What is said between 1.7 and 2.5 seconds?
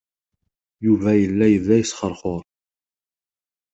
yesxeṛxuṛ.